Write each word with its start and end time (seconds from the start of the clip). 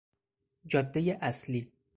جادهی 0.65 1.11
اصلی 1.11 1.71